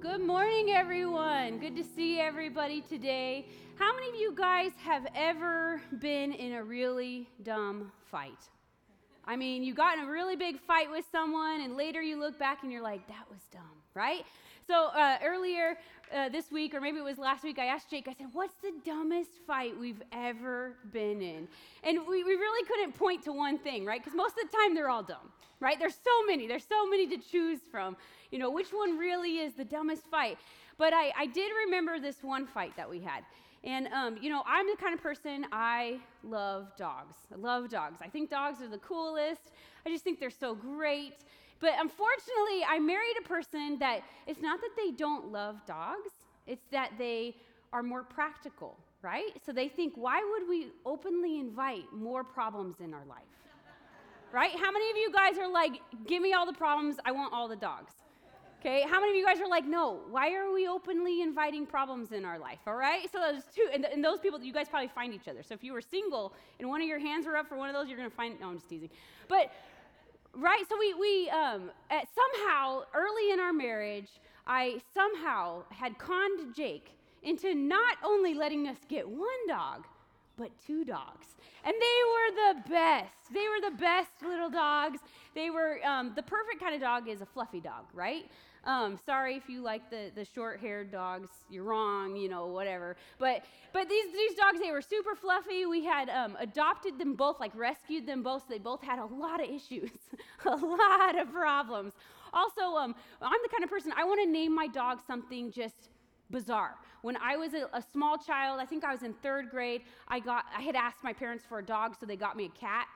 [0.00, 1.58] Good morning, everyone.
[1.58, 3.46] Good to see everybody today.
[3.74, 8.38] How many of you guys have ever been in a really dumb fight?
[9.24, 12.38] I mean, you got in a really big fight with someone, and later you look
[12.38, 14.24] back and you're like, that was dumb, right?
[14.68, 15.76] So uh, earlier
[16.14, 18.54] uh, this week, or maybe it was last week, I asked Jake, I said, What's
[18.62, 21.48] the dumbest fight we've ever been in?
[21.84, 24.02] And we, we really couldn't point to one thing, right?
[24.02, 25.78] Because most of the time they're all dumb, right?
[25.78, 27.96] There's so many, there's so many to choose from.
[28.30, 30.38] You know, which one really is the dumbest fight?
[30.76, 33.24] But I, I did remember this one fight that we had.
[33.64, 37.16] And, um, you know, I'm the kind of person, I love dogs.
[37.32, 37.98] I love dogs.
[38.00, 39.50] I think dogs are the coolest.
[39.84, 41.16] I just think they're so great.
[41.60, 46.10] But unfortunately, I married a person that it's not that they don't love dogs,
[46.46, 47.36] it's that they
[47.72, 49.30] are more practical, right?
[49.44, 53.24] So they think, why would we openly invite more problems in our life?
[54.32, 54.50] right?
[54.50, 57.48] How many of you guys are like, give me all the problems, I want all
[57.48, 57.92] the dogs?
[58.60, 62.10] Okay, how many of you guys are like, no, why are we openly inviting problems
[62.10, 62.58] in our life?
[62.66, 65.44] All right, so those two, and, and those people, you guys probably find each other.
[65.44, 67.74] So if you were single and one of your hands were up for one of
[67.76, 68.90] those, you're gonna find, no, I'm just teasing.
[69.28, 69.52] But,
[70.34, 74.08] right, so we, we um, somehow, early in our marriage,
[74.46, 76.90] I somehow had conned Jake
[77.22, 79.84] into not only letting us get one dog,
[80.36, 81.26] but two dogs.
[81.64, 83.34] And they were the best.
[83.34, 85.00] They were the best little dogs.
[85.34, 88.30] They were um, the perfect kind of dog is a fluffy dog, right?
[88.68, 92.96] Um, sorry if you like the, the short haired dogs, you're wrong, you know, whatever.
[93.18, 95.64] But but these, these dogs, they were super fluffy.
[95.64, 99.06] We had um, adopted them both, like rescued them both, so they both had a
[99.06, 99.90] lot of issues,
[100.44, 101.94] a lot of problems.
[102.34, 105.88] Also, um, I'm the kind of person, I want to name my dog something just
[106.30, 106.74] bizarre.
[107.00, 110.20] When I was a, a, small child, I think I was in third grade, I,
[110.20, 112.86] got, I had asked my parents for a dog, so they got me a cat.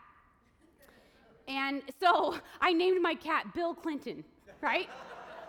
[1.48, 4.23] And so I named my cat Bill Clinton,
[4.61, 4.91] right?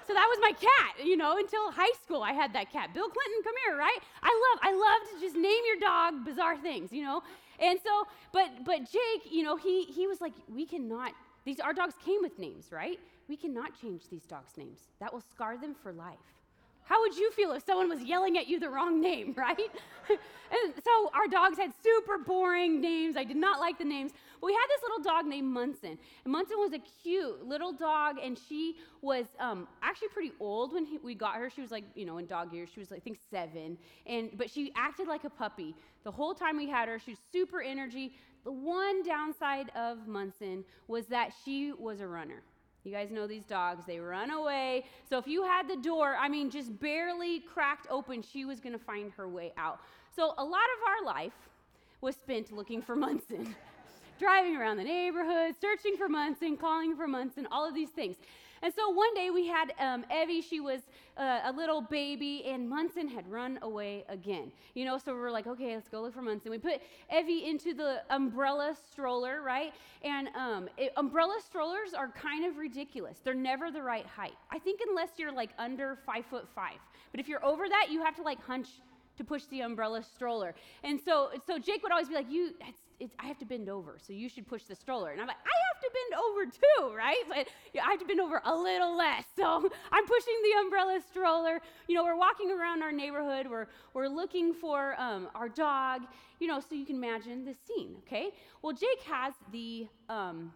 [0.07, 2.93] So that was my cat, you know, until high school I had that cat.
[2.93, 3.99] Bill Clinton, come here, right?
[4.21, 7.21] I love, I love to just name your dog bizarre things, you know?
[7.59, 11.13] And so, but but Jake, you know, he he was like, we cannot,
[11.45, 12.99] these our dogs came with names, right?
[13.29, 14.79] We cannot change these dogs' names.
[14.99, 16.17] That will scar them for life.
[16.85, 19.57] How would you feel if someone was yelling at you the wrong name, right?
[20.09, 23.15] and so our dogs had super boring names.
[23.17, 24.11] I did not like the names.
[24.41, 25.97] But we had this little dog named Munson.
[26.25, 30.85] And Munson was a cute little dog, and she was um, actually pretty old when
[30.85, 31.49] he, we got her.
[31.49, 33.77] She was like, you know, in dog years, she was, like, I think, seven.
[34.05, 35.75] And, but she acted like a puppy.
[36.03, 38.13] The whole time we had her, she was super energy.
[38.43, 42.43] The one downside of Munson was that she was a runner.
[42.83, 44.85] You guys know these dogs, they run away.
[45.09, 48.73] So if you had the door, I mean, just barely cracked open, she was going
[48.73, 49.79] to find her way out.
[50.15, 51.33] So a lot of our life
[52.01, 53.55] was spent looking for Munson,
[54.19, 58.17] driving around the neighborhood, searching for Munson, calling for Munson, all of these things.
[58.63, 60.79] And so one day we had um, Evie, she was
[61.17, 64.53] uh, a little baby, and Munson had run away again.
[64.73, 66.49] You know, so we are like, okay, let's go look for Munson.
[66.49, 66.81] We put
[67.13, 69.73] Evie into the umbrella stroller, right?
[70.01, 73.17] And um, it, umbrella strollers are kind of ridiculous.
[73.21, 74.33] They're never the right height.
[74.49, 76.77] I think unless you're like under five foot five.
[77.11, 78.69] But if you're over that, you have to like hunch
[79.17, 80.55] to push the umbrella stroller.
[80.83, 83.69] And so, so Jake would always be like, "You, it's, it's, I have to bend
[83.69, 86.45] over, so you should push the stroller." And I'm like, "I have to bend over
[86.45, 87.23] too, right?
[87.27, 87.47] But
[87.81, 89.45] I have to bend over a little less." So
[89.91, 91.61] I'm pushing the umbrella stroller.
[91.87, 93.47] You know, we're walking around our neighborhood.
[93.49, 96.01] We're we're looking for um, our dog.
[96.39, 97.95] You know, so you can imagine the scene.
[98.05, 98.31] Okay.
[98.61, 100.51] Well, Jake has the um,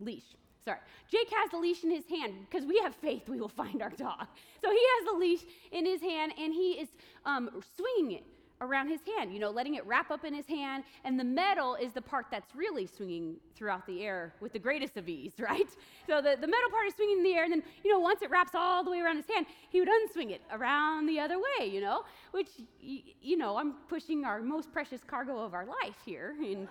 [0.00, 0.24] leash.
[0.64, 0.78] Sorry.
[1.10, 3.90] Jake has the leash in his hand because we have faith we will find our
[3.90, 4.26] dog.
[4.62, 5.40] So he has the leash
[5.72, 6.88] in his hand and he is
[7.24, 8.24] um, swinging it
[8.62, 10.84] around his hand, you know, letting it wrap up in his hand.
[11.04, 14.96] And the metal is the part that's really swinging throughout the air with the greatest
[14.96, 15.68] of ease, right?
[16.06, 17.44] So the, the metal part is swinging in the air.
[17.44, 19.88] And then, you know, once it wraps all the way around his hand, he would
[19.88, 22.48] unswing it around the other way, you know, which,
[22.80, 26.34] you know, I'm pushing our most precious cargo of our life here.
[26.38, 26.68] And,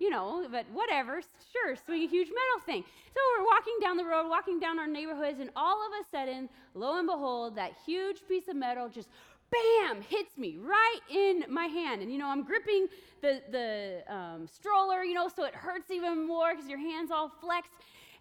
[0.00, 1.20] you know, but whatever,
[1.52, 2.84] sure, swing a huge metal thing.
[3.14, 6.48] So we're walking down the road, walking down our neighborhoods, and all of a sudden,
[6.74, 9.08] lo and behold, that huge piece of metal just
[9.54, 12.86] bam hits me right in my hand and you know i'm gripping
[13.22, 17.30] the the um, stroller you know so it hurts even more because your hands all
[17.40, 17.72] flexed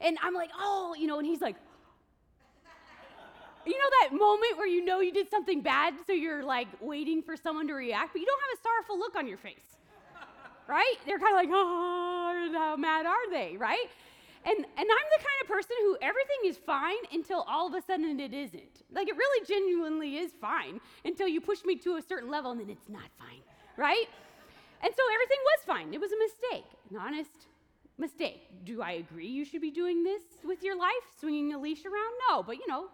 [0.01, 1.55] and i'm like oh you know and he's like
[3.65, 7.21] you know that moment where you know you did something bad so you're like waiting
[7.21, 9.77] for someone to react but you don't have a sorrowful look on your face
[10.67, 10.95] right?
[11.05, 13.87] They're kind of like, oh, how mad are they, right?
[14.45, 14.85] And, and I'm
[15.17, 18.83] the kind of person who everything is fine until all of a sudden it isn't.
[18.93, 22.59] Like it really genuinely is fine until you push me to a certain level and
[22.59, 23.41] then it's not fine,
[23.77, 24.07] right?
[24.81, 25.93] And so everything was fine.
[25.93, 27.47] It was a mistake, an honest
[27.97, 28.41] mistake.
[28.65, 32.13] Do I agree you should be doing this with your life, swinging a leash around?
[32.29, 32.87] No, but you know,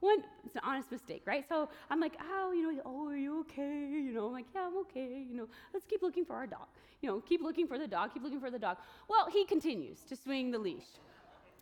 [0.00, 1.44] One, it's an honest mistake, right?
[1.48, 3.88] So I'm like, oh, you know, oh, are you okay?
[3.90, 4.13] You
[4.44, 5.24] like, yeah, I'm okay.
[5.28, 6.66] You know, let's keep looking for our dog.
[7.00, 8.78] You know, keep looking for the dog, keep looking for the dog.
[9.08, 10.84] Well, he continues to swing the leash.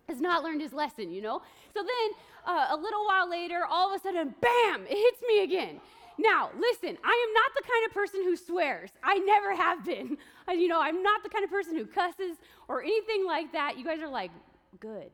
[0.07, 1.41] Has not learned his lesson, you know?
[1.73, 2.11] So then
[2.45, 5.79] uh, a little while later, all of a sudden, bam, it hits me again.
[6.17, 8.91] Now, listen, I am not the kind of person who swears.
[9.03, 10.17] I never have been.
[10.47, 12.37] I, you know, I'm not the kind of person who cusses
[12.67, 13.77] or anything like that.
[13.77, 14.31] You guys are like,
[14.79, 15.11] good.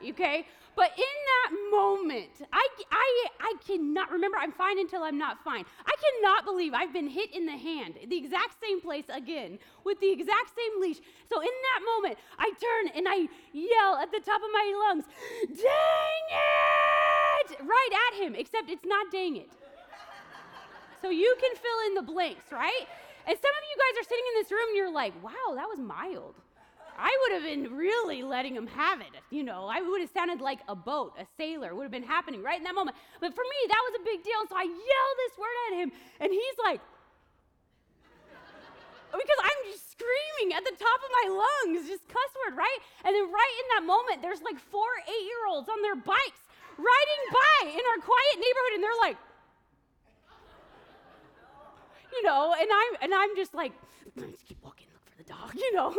[0.00, 0.46] Okay?
[0.76, 5.64] But in that moment, I, I, I cannot remember, I'm fine until I'm not fine.
[5.86, 10.00] I cannot believe I've been hit in the hand, the exact same place again, with
[10.00, 10.98] the exact same leash.
[11.30, 15.04] So in that moment, I turn and I yell at the top of my lungs,
[15.46, 17.60] dang it!
[17.60, 19.50] Right at him, except it's not dang it.
[21.02, 22.86] So you can fill in the blanks, right?
[23.26, 25.68] And some of you guys are sitting in this room and you're like, wow, that
[25.68, 26.34] was mild.
[26.98, 29.10] I would have been really letting him have it.
[29.30, 32.42] You know, I would have sounded like a boat, a sailor, would have been happening
[32.42, 32.96] right in that moment.
[33.20, 34.40] But for me, that was a big deal.
[34.48, 36.80] So I yell this word at him, and he's like,
[39.12, 42.78] because I'm just screaming at the top of my lungs, just cuss word, right?
[43.04, 46.42] And then right in that moment, there's like four eight year olds on their bikes
[46.74, 49.16] riding by in our quiet neighborhood, and they're like,
[52.10, 53.72] you know, and I'm and I'm just like,
[55.26, 55.90] dog, you know,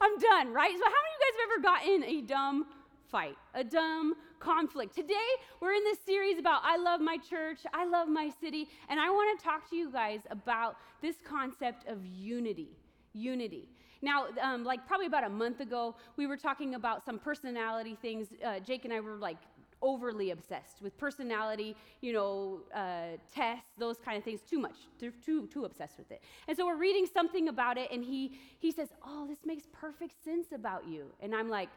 [0.00, 0.72] I'm done, right?
[0.72, 2.66] So, how many of you guys have ever gotten a dumb
[3.10, 4.94] fight, a dumb conflict?
[4.94, 5.14] Today,
[5.60, 9.10] we're in this series about I love my church, I love my city, and I
[9.10, 12.76] want to talk to you guys about this concept of unity.
[13.14, 13.68] Unity.
[14.04, 18.28] Now, um, like probably about a month ago, we were talking about some personality things.
[18.44, 19.36] Uh, Jake and I were like
[19.82, 24.76] overly obsessed with personality, you know, uh, tests, those kind of things, too much.
[24.98, 26.22] They're too, too obsessed with it.
[26.48, 30.14] And so we're reading something about it, and he, he says, Oh, this makes perfect
[30.24, 31.06] sense about you.
[31.20, 31.68] And I'm like,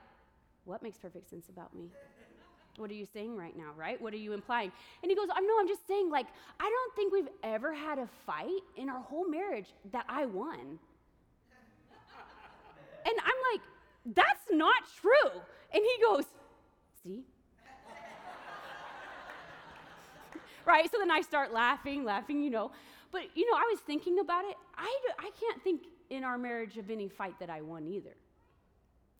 [0.65, 1.89] What makes perfect sense about me?
[2.77, 4.01] What are you saying right now, right?
[4.01, 4.71] What are you implying?
[5.01, 6.27] And he goes, I'm no, I'm just saying, like,
[6.59, 10.59] I don't think we've ever had a fight in our whole marriage that I won.
[13.05, 13.61] and I'm like,
[14.13, 15.41] that's not true.
[15.73, 16.25] And he goes,
[17.03, 17.23] See,
[20.65, 20.89] right?
[20.91, 22.71] So then I start laughing, laughing, you know.
[23.11, 24.55] But, you know, I was thinking about it.
[24.77, 28.15] I, I can't think in our marriage of any fight that I won either.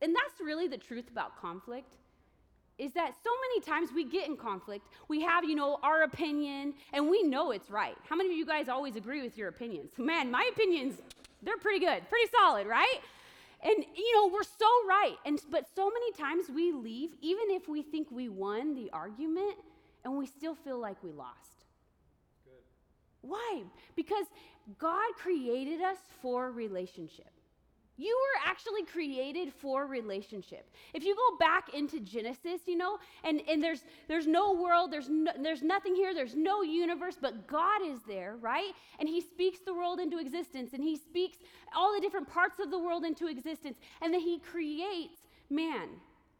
[0.02, 1.96] And that's really the truth about conflict
[2.78, 6.74] is that so many times we get in conflict, we have, you know, our opinion,
[6.92, 7.96] and we know it's right.
[8.10, 9.92] How many of you guys always agree with your opinions?
[9.98, 10.96] Man, my opinions,
[11.42, 13.00] they're pretty good, pretty solid, right?
[13.64, 15.16] And you know, we're so right.
[15.26, 19.56] And but so many times we leave even if we think we won the argument
[20.06, 21.66] and we still feel like we lost.
[22.46, 22.54] Good.
[23.22, 23.64] Why?
[23.96, 24.28] Because
[24.78, 27.32] God created us for relationship.
[27.98, 30.70] You were actually created for relationship.
[30.94, 35.08] If you go back into Genesis, you know, and, and there's there's no world, there's
[35.10, 38.74] no, there's nothing here, there's no universe, but God is there, right?
[39.00, 41.38] And He speaks the world into existence, and He speaks
[41.74, 45.88] all the different parts of the world into existence, and then He creates man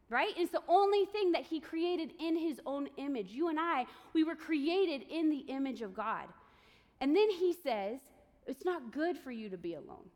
[0.08, 0.32] right?
[0.36, 3.30] It's the only thing that he created in his own image.
[3.30, 6.26] You and I, we were created in the image of God.
[7.00, 7.98] And then he says,
[8.46, 10.08] it's not good for you to be alone.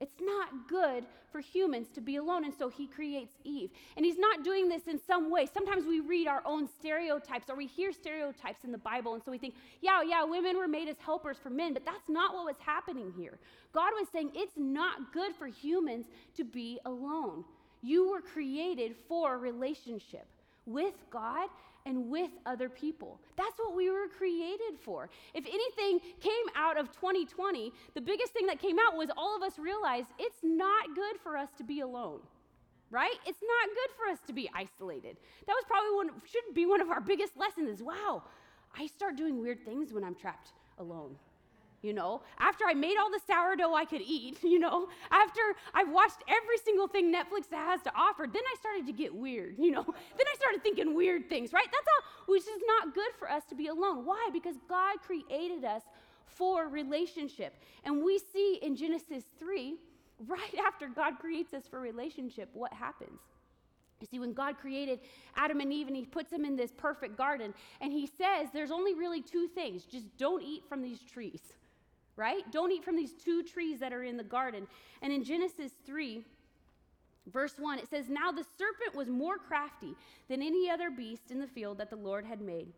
[0.00, 2.44] It's not good for humans to be alone.
[2.44, 3.70] And so he creates Eve.
[3.96, 5.46] And he's not doing this in some way.
[5.46, 9.14] Sometimes we read our own stereotypes or we hear stereotypes in the Bible.
[9.14, 11.72] And so we think, yeah, yeah, women were made as helpers for men.
[11.72, 13.38] But that's not what was happening here.
[13.72, 16.06] God was saying it's not good for humans
[16.36, 17.44] to be alone.
[17.84, 20.26] You were created for a relationship
[20.64, 21.50] with God
[21.84, 23.20] and with other people.
[23.36, 25.10] That's what we were created for.
[25.34, 29.42] If anything came out of 2020, the biggest thing that came out was all of
[29.42, 32.20] us realized it's not good for us to be alone.
[32.90, 33.16] Right?
[33.26, 35.18] It's not good for us to be isolated.
[35.46, 38.22] That was probably one should be one of our biggest lessons wow,
[38.78, 41.16] I start doing weird things when I'm trapped alone
[41.84, 45.40] you know, after I made all the sourdough I could eat, you know, after
[45.74, 49.56] I've watched every single thing Netflix has to offer, then I started to get weird,
[49.58, 49.84] you know.
[49.84, 51.66] then I started thinking weird things, right?
[51.70, 54.06] That's how, which is not good for us to be alone.
[54.06, 54.30] Why?
[54.32, 55.82] Because God created us
[56.24, 57.54] for relationship.
[57.84, 59.76] And we see in Genesis 3,
[60.26, 63.20] right after God creates us for relationship, what happens?
[64.00, 65.00] You see, when God created
[65.36, 68.70] Adam and Eve and he puts them in this perfect garden, and he says there's
[68.70, 71.52] only really two things just don't eat from these trees
[72.16, 72.42] right?
[72.50, 74.66] Don't eat from these two trees that are in the garden.
[75.02, 76.22] And in Genesis 3,
[77.32, 79.94] verse 1, it says, Now the serpent was more crafty
[80.28, 82.68] than any other beast in the field that the Lord had made.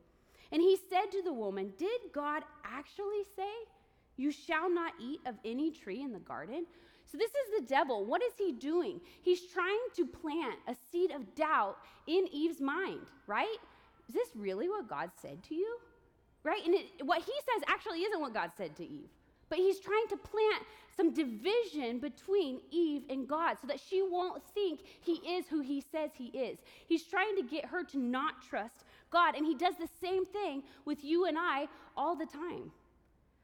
[0.52, 3.50] And he said to the woman, Did God actually say,
[4.16, 6.66] You shall not eat of any tree in the garden?
[7.10, 8.04] So, this is the devil.
[8.04, 9.00] What is he doing?
[9.22, 11.76] He's trying to plant a seed of doubt
[12.08, 13.56] in Eve's mind, right?
[14.08, 15.78] is this really what God said to you?
[16.42, 16.64] Right?
[16.64, 19.08] And it, what he says actually isn't what God said to Eve.
[19.48, 20.64] But he's trying to plant
[20.96, 25.82] some division between Eve and God so that she won't think he is who he
[25.92, 26.58] says he is.
[26.86, 29.34] He's trying to get her to not trust God.
[29.34, 32.72] And he does the same thing with you and I all the time.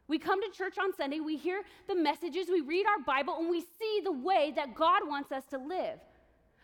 [0.08, 3.48] We come to church on Sunday, we hear the messages, we read our Bible, and
[3.48, 6.00] we see the way that God wants us to live.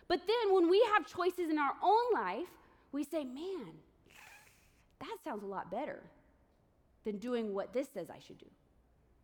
[0.09, 2.49] But then when we have choices in our own life,
[2.92, 3.68] we say, man,
[5.00, 6.02] that sounds a lot better
[7.04, 8.47] than doing what this says I should do.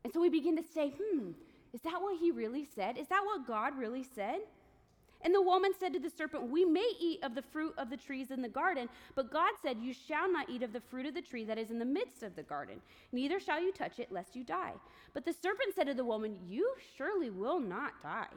[0.05, 1.31] And so we begin to say, hmm,
[1.73, 2.99] is that what he really said?
[2.99, 4.41] Is that what God really said?
[5.23, 7.97] And the woman said to the serpent, We may eat of the fruit of the
[7.97, 11.15] trees in the garden, but God said, You shall not eat of the fruit of
[11.15, 14.13] the tree that is in the midst of the garden, neither shall you touch it,
[14.13, 14.75] lest you die.
[15.15, 18.29] But the serpent said to the woman, You surely will not die.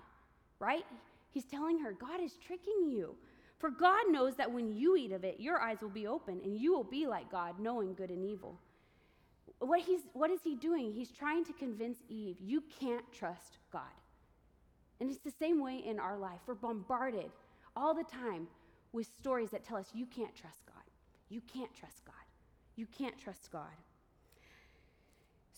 [0.59, 0.85] Right?
[1.31, 3.15] He's telling her, God is tricking you.
[3.59, 6.57] For God knows that when you eat of it, your eyes will be open, and
[6.57, 8.57] you will be like God, knowing good and evil
[9.59, 10.93] what, he's, what is he doing?
[10.93, 13.81] He's trying to convince Eve, you can't trust God.
[14.99, 16.39] And it's the same way in our life.
[16.47, 17.29] We're bombarded
[17.75, 18.47] all the time
[18.93, 20.83] with stories that tell us you can't trust God.
[21.29, 22.15] You can't trust God.
[22.75, 23.75] You can't trust God.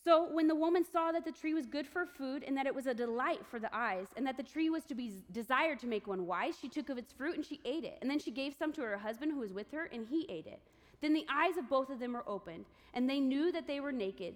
[0.04, 2.74] So, when the woman saw that the tree was good for food and that it
[2.74, 5.88] was a delight for the eyes, and that the tree was to be desired to
[5.88, 7.98] make one wise, she took of its fruit and she ate it.
[8.02, 10.48] And then she gave some to her husband who was with her, and he ate
[10.48, 10.62] it.
[11.02, 13.92] Then the eyes of both of them were opened, and they knew that they were
[13.92, 14.36] naked.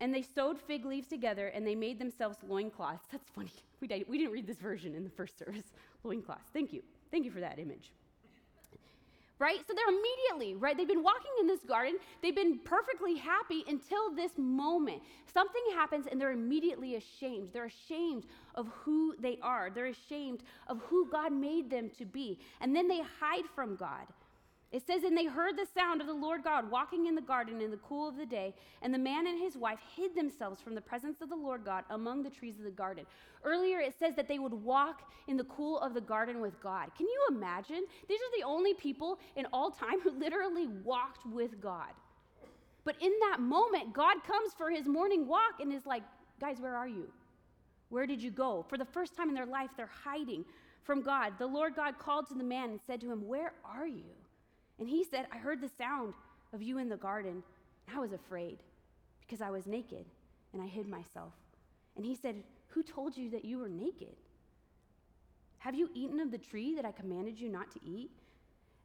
[0.00, 3.06] And they sewed fig leaves together and they made themselves loincloths.
[3.12, 3.52] That's funny.
[3.80, 5.64] We, did, we didn't read this version in the first service.
[6.04, 6.50] Loincloths.
[6.52, 6.82] Thank you.
[7.10, 7.92] Thank you for that image.
[9.38, 9.56] Right?
[9.66, 10.76] So they're immediately, right?
[10.76, 11.94] They've been walking in this garden.
[12.22, 15.00] They've been perfectly happy until this moment.
[15.32, 17.48] Something happens and they're immediately ashamed.
[17.54, 22.38] They're ashamed of who they are, they're ashamed of who God made them to be.
[22.60, 24.04] And then they hide from God.
[24.72, 27.60] It says, And they heard the sound of the Lord God walking in the garden
[27.60, 30.76] in the cool of the day, and the man and his wife hid themselves from
[30.76, 33.04] the presence of the Lord God among the trees of the garden.
[33.42, 36.90] Earlier, it says that they would walk in the cool of the garden with God.
[36.96, 37.84] Can you imagine?
[38.08, 41.90] These are the only people in all time who literally walked with God.
[42.84, 46.02] But in that moment, God comes for his morning walk and is like,
[46.40, 47.10] Guys, where are you?
[47.90, 48.64] Where did you go?
[48.68, 50.44] For the first time in their life, they're hiding
[50.84, 51.34] from God.
[51.38, 54.14] The Lord God called to the man and said to him, Where are you?
[54.80, 56.14] And he said, I heard the sound
[56.52, 57.42] of you in the garden,
[57.86, 58.58] and I was afraid
[59.20, 60.06] because I was naked
[60.52, 61.34] and I hid myself.
[61.96, 64.16] And he said, Who told you that you were naked?
[65.58, 68.10] Have you eaten of the tree that I commanded you not to eat?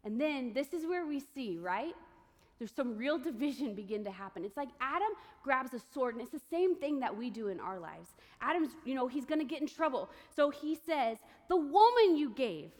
[0.03, 1.95] And then this is where we see, right?
[2.59, 4.45] There's some real division begin to happen.
[4.45, 5.09] It's like Adam
[5.43, 8.09] grabs a sword, and it's the same thing that we do in our lives.
[8.41, 10.09] Adam's, you know, he's gonna get in trouble.
[10.35, 12.71] So he says, The woman you gave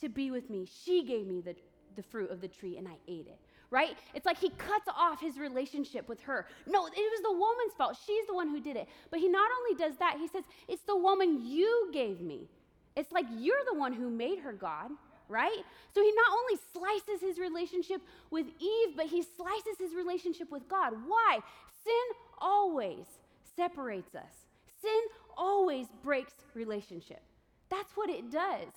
[0.00, 1.54] to be with me, she gave me the
[1.96, 3.38] the fruit of the tree and I ate it,
[3.70, 3.96] right?
[4.14, 6.46] It's like he cuts off his relationship with her.
[6.66, 7.96] No, it was the woman's fault.
[8.06, 8.88] She's the one who did it.
[9.10, 12.48] But he not only does that, he says, It's the woman you gave me.
[12.96, 14.90] It's like you're the one who made her God,
[15.28, 15.62] right?
[15.92, 20.68] So he not only slices his relationship with Eve, but he slices his relationship with
[20.68, 20.92] God.
[21.06, 21.40] Why?
[21.82, 21.94] Sin
[22.38, 23.06] always
[23.56, 24.34] separates us,
[24.80, 25.00] sin
[25.36, 27.22] always breaks relationship.
[27.68, 28.68] That's what it does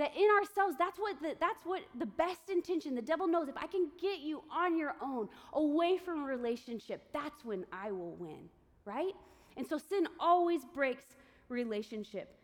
[0.00, 3.56] that in ourselves that's what the, that's what the best intention the devil knows if
[3.56, 8.16] i can get you on your own away from a relationship that's when i will
[8.16, 8.48] win
[8.84, 9.14] right?
[9.56, 11.04] And so sin always breaks
[11.48, 12.36] relationship.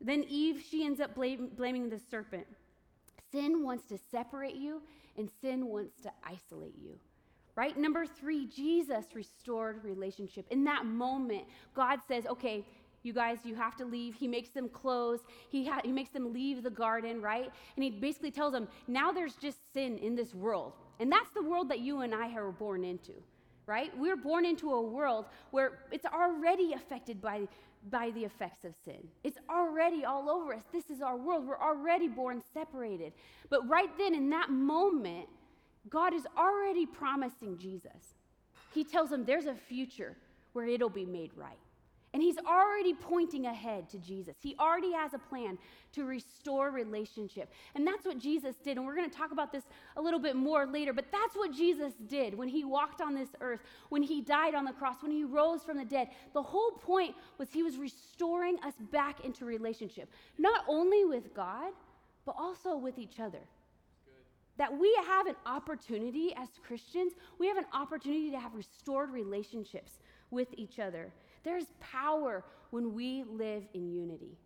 [0.00, 2.46] Then eve she ends up blame, blaming the serpent.
[3.32, 4.82] Sin wants to separate you
[5.16, 6.98] and sin wants to isolate you
[7.56, 7.78] right?
[7.78, 10.46] Number three jesus restored relationship.
[10.50, 12.64] In that moment god says okay
[13.04, 14.14] you guys, you have to leave.
[14.14, 15.20] He makes them clothes.
[15.50, 17.50] He, ha- he makes them leave the garden, right?
[17.76, 20.72] And he basically tells them, now there's just sin in this world.
[21.00, 23.12] And that's the world that you and I are born into,
[23.66, 23.96] right?
[23.98, 27.48] We're born into a world where it's already affected by,
[27.90, 29.06] by the effects of sin.
[29.22, 30.62] It's already all over us.
[30.72, 31.46] This is our world.
[31.46, 33.12] We're already born separated.
[33.50, 35.28] But right then, in that moment,
[35.90, 38.14] God is already promising Jesus.
[38.72, 40.16] He tells them there's a future
[40.52, 41.58] where it'll be made right.
[42.14, 44.36] And he's already pointing ahead to Jesus.
[44.40, 45.58] He already has a plan
[45.94, 47.52] to restore relationship.
[47.74, 48.76] And that's what Jesus did.
[48.76, 49.64] And we're going to talk about this
[49.96, 53.30] a little bit more later, but that's what Jesus did when he walked on this
[53.40, 56.08] earth, when he died on the cross, when he rose from the dead.
[56.34, 61.72] The whole point was he was restoring us back into relationship, not only with God,
[62.24, 63.40] but also with each other.
[64.56, 69.98] That we have an opportunity as Christians, we have an opportunity to have restored relationships
[70.30, 71.12] with each other.
[71.44, 74.36] There's power when we live in unity.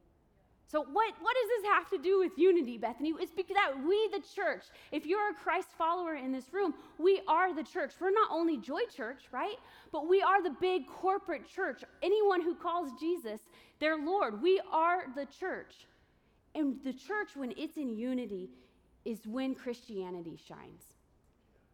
[0.71, 3.15] So, what, what does this have to do with unity, Bethany?
[3.19, 7.23] It's because that we, the church, if you're a Christ follower in this room, we
[7.27, 7.95] are the church.
[7.99, 9.57] We're not only Joy Church, right?
[9.93, 11.83] But we are the big corporate church.
[12.03, 13.41] Anyone who calls Jesus
[13.81, 15.87] their Lord, we are the church.
[16.55, 18.51] And the church, when it's in unity,
[19.07, 20.98] is when Christianity shines.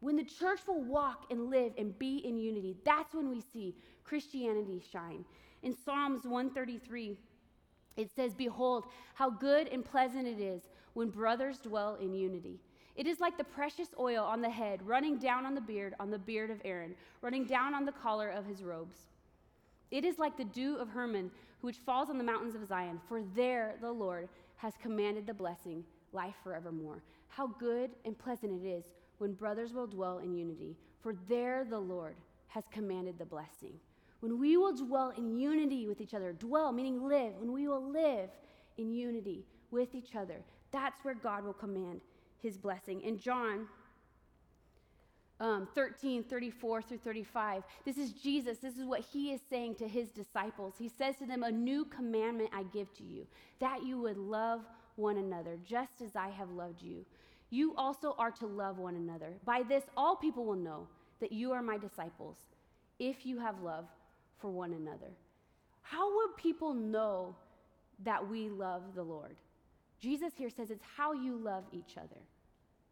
[0.05, 3.75] When the church will walk and live and be in unity, that's when we see
[4.05, 5.25] Christianity shine.
[5.63, 7.17] In Psalms 133,
[7.97, 8.85] it says, Behold,
[9.15, 12.61] how good and pleasant it is when brothers dwell in unity.
[12.97, 16.11] It is like the precious oil on the head, running down on the beard, on
[16.11, 18.99] the beard of Aaron, running down on the collar of his robes.
[19.91, 21.31] It is like the dew of Hermon,
[21.63, 25.83] which falls on the mountains of Zion, for there the Lord has commanded the blessing,
[26.13, 27.03] life forevermore.
[27.29, 28.85] How good and pleasant it is
[29.19, 32.17] when brothers will dwell in unity, for there the Lord
[32.49, 33.75] has commanded the blessing.
[34.21, 37.91] When we will dwell in unity with each other, dwell meaning live, when we will
[37.91, 38.31] live
[38.79, 42.01] in unity with each other, that's where God will command
[42.43, 43.01] his blessing.
[43.03, 43.67] In John
[45.41, 48.59] um, 13, 34 through 35, this is Jesus.
[48.59, 50.75] This is what he is saying to his disciples.
[50.79, 53.27] He says to them, A new commandment I give to you,
[53.59, 54.61] that you would love
[54.97, 57.05] one another, just as I have loved you.
[57.55, 59.35] You also are to love one another.
[59.45, 60.89] By this, all people will know
[61.21, 62.37] that you are my disciples,
[62.99, 63.85] if you have love
[64.41, 65.13] for one another.
[65.83, 67.37] How would people know
[68.03, 69.37] that we love the Lord?
[70.01, 72.21] Jesus here says it's how you love each other.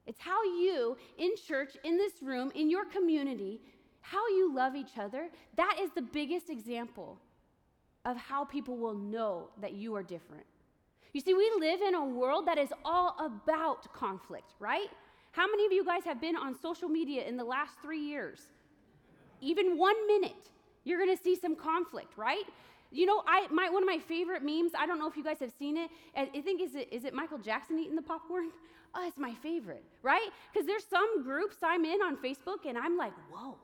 [0.06, 3.60] It's how you, in church, in this room, in your community,
[4.00, 5.28] how you love each other.
[5.56, 7.18] That is the biggest example
[8.04, 10.46] of how people will know that you are different.
[11.12, 14.88] You see, we live in a world that is all about conflict, right?
[15.32, 18.40] How many of you guys have been on social media in the last three years?
[19.40, 20.50] Even one minute
[20.84, 22.44] you're to see some conflict, right?
[22.90, 24.72] You know, I my one of my favorite memes.
[24.78, 25.90] I don't know if you guys have seen it.
[26.16, 28.50] I think is it is it Michael Jackson eating the popcorn?
[28.94, 30.28] Oh, it's my favorite, right?
[30.52, 33.56] Because there's some groups I'm in on Facebook, and I'm like, whoa,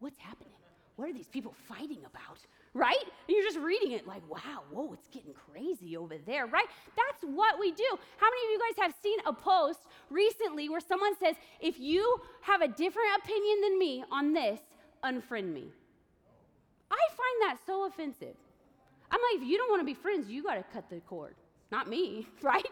[0.00, 0.58] what's happening?
[0.96, 2.40] What are these people fighting about?
[2.74, 2.96] Right?
[3.28, 6.66] And you're just reading it like, wow, whoa, it's getting crazy over there, right?
[6.96, 7.86] That's what we do.
[8.16, 12.16] How many of you guys have seen a post recently where someone says, if you
[12.40, 14.60] have a different opinion than me on this,
[15.04, 15.68] unfriend me?
[16.90, 18.34] I find that so offensive.
[19.10, 21.36] I'm like, if you don't want to be friends, you got to cut the cord,
[21.70, 22.66] not me, right?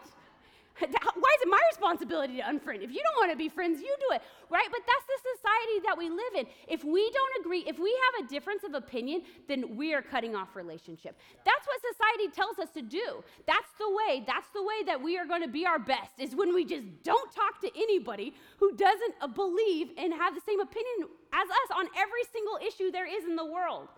[0.79, 2.81] Why is it my responsibility to unfriend?
[2.81, 4.67] If you don't want to be friends, you do it, right?
[4.71, 6.45] But that's the society that we live in.
[6.67, 10.35] If we don't agree, if we have a difference of opinion, then we are cutting
[10.35, 11.15] off relationship.
[11.45, 13.23] That's what society tells us to do.
[13.45, 16.35] That's the way, that's the way that we are going to be our best, is
[16.35, 21.07] when we just don't talk to anybody who doesn't believe and have the same opinion
[21.33, 23.89] as us on every single issue there is in the world.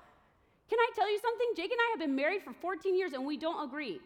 [0.70, 1.48] Can I tell you something?
[1.56, 4.02] Jake and I have been married for 14 years and we don't agree.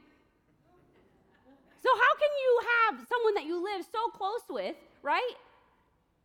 [1.81, 5.35] So, how can you have someone that you live so close with, right,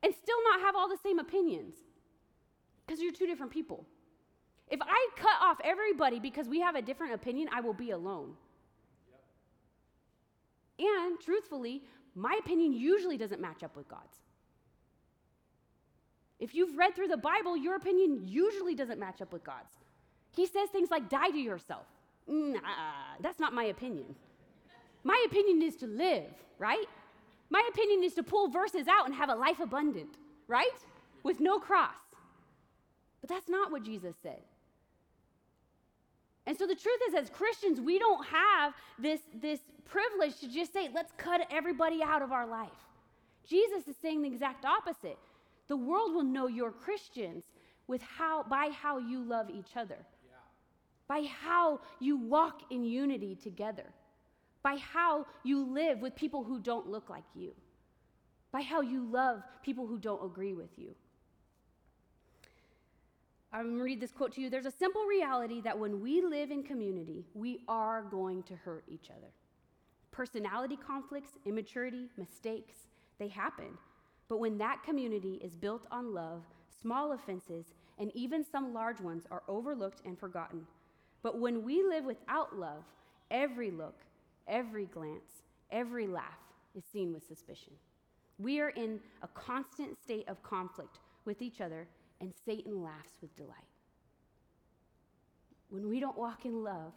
[0.02, 1.76] and still not have all the same opinions?
[2.86, 3.86] Because you're two different people.
[4.68, 8.32] If I cut off everybody because we have a different opinion, I will be alone.
[10.78, 10.88] Yep.
[10.88, 11.82] And truthfully,
[12.14, 14.18] my opinion usually doesn't match up with God's.
[16.40, 19.72] If you've read through the Bible, your opinion usually doesn't match up with God's.
[20.34, 21.86] He says things like, die to yourself.
[22.26, 22.58] Nah,
[23.20, 24.16] that's not my opinion.
[25.04, 26.86] My opinion is to live, right?
[27.50, 30.16] My opinion is to pull verses out and have a life abundant,
[30.48, 30.66] right?
[31.22, 31.94] With no cross.
[33.20, 34.40] But that's not what Jesus said.
[36.46, 40.72] And so the truth is, as Christians, we don't have this, this privilege to just
[40.72, 42.68] say, let's cut everybody out of our life.
[43.48, 45.18] Jesus is saying the exact opposite.
[45.68, 47.44] The world will know you're Christians
[47.86, 49.98] with how, by how you love each other
[51.08, 53.84] by how you walk in unity together,
[54.64, 57.52] by how you live with people who don't look like you,
[58.50, 60.94] by how you love people who don't agree with you.
[63.52, 64.50] I'm going to read this quote to you.
[64.50, 68.84] There's a simple reality that when we live in community, we are going to hurt
[68.88, 69.28] each other.
[70.10, 72.74] Personality conflicts, immaturity, mistakes,
[73.20, 73.78] they happen.
[74.28, 76.42] But when that community is built on love,
[76.80, 77.66] small offenses,
[77.98, 80.66] and even some large ones are overlooked and forgotten.
[81.22, 82.82] But when we live without love,
[83.30, 84.00] every look,
[84.46, 86.38] every glance, every laugh
[86.76, 87.72] is seen with suspicion.
[88.38, 91.86] We are in a constant state of conflict with each other,
[92.20, 93.54] and Satan laughs with delight.
[95.70, 96.92] When we don't walk in love,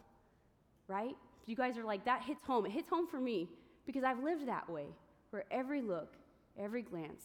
[0.88, 1.15] right?
[1.45, 2.65] You guys are like, that hits home.
[2.65, 3.49] It hits home for me
[3.86, 4.86] because I've lived that way,
[5.29, 6.13] where every look,
[6.60, 7.23] every glance,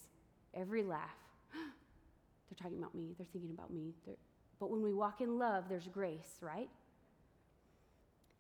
[0.55, 1.11] every laugh,
[1.53, 3.95] they're talking about me, they're thinking about me.
[4.07, 4.17] They're...
[4.61, 6.69] but when we walk in love, there's grace, right?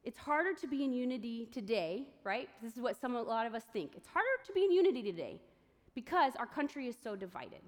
[0.04, 2.48] It's harder to be in unity today, right?
[2.60, 3.92] This is what some a lot of us think.
[3.96, 5.40] It's harder to be in unity today
[5.94, 7.60] because our country is so divided.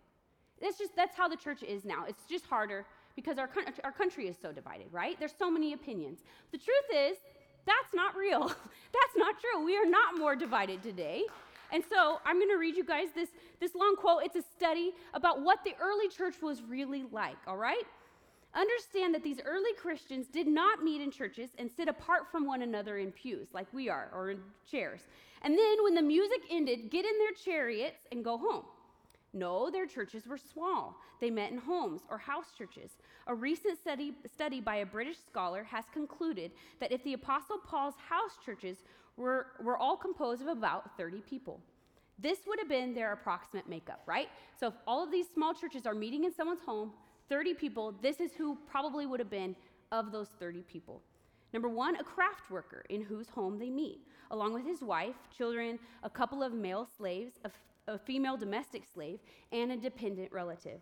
[0.61, 2.05] That's just that's how the church is now.
[2.09, 3.49] It's just harder because our,
[3.85, 5.17] our country is so divided, right?
[5.19, 6.21] There's so many opinions.
[6.51, 7.19] The truth is,
[7.67, 8.41] that's not real.
[8.49, 9.65] that's not true.
[9.65, 11.25] We are not more divided today.
[11.73, 14.23] And so I'm going to read you guys this, this long quote.
[14.25, 17.85] It's a study about what the early church was really like, all right?
[18.55, 22.63] Understand that these early Christians did not meet in churches and sit apart from one
[22.63, 24.39] another in pews like we are or in
[24.71, 25.01] chairs.
[25.43, 28.65] And then when the music ended, get in their chariots and go home.
[29.33, 30.97] No, their churches were small.
[31.21, 32.93] They met in homes or house churches.
[33.27, 37.95] A recent study, study by a British scholar has concluded that if the Apostle Paul's
[38.09, 38.79] house churches
[39.17, 41.61] were, were all composed of about 30 people,
[42.19, 44.29] this would have been their approximate makeup, right?
[44.59, 46.93] So if all of these small churches are meeting in someone's home,
[47.29, 49.57] 30 people, this is who probably would have been
[49.93, 51.03] of those 30 people.
[51.53, 55.79] Number one, a craft worker in whose home they meet, along with his wife, children,
[56.03, 57.51] a couple of male slaves, a
[57.89, 59.21] a female domestic slave,
[59.53, 60.81] and a dependent relative.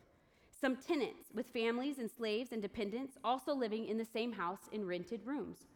[0.61, 4.87] Some tenants with families and slaves and dependents also living in the same house in
[4.87, 5.67] rented rooms.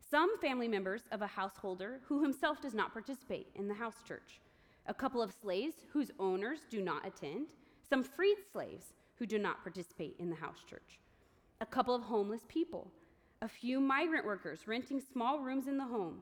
[0.00, 4.40] Some family members of a householder who himself does not participate in the house church.
[4.86, 7.46] A couple of slaves whose owners do not attend.
[7.88, 10.98] Some freed slaves who do not participate in the house church.
[11.60, 12.90] A couple of homeless people.
[13.42, 16.20] A few migrant workers renting small rooms in the home.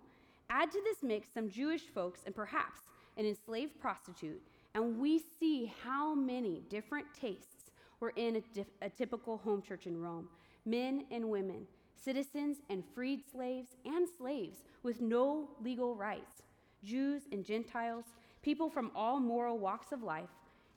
[0.51, 2.81] Add to this mix some Jewish folks and perhaps
[3.17, 4.43] an enslaved prostitute,
[4.75, 9.87] and we see how many different tastes were in a, dif- a typical home church
[9.87, 10.29] in Rome
[10.65, 16.43] men and women, citizens and freed slaves, and slaves with no legal rights,
[16.85, 18.05] Jews and Gentiles,
[18.43, 20.31] people from all moral walks of life,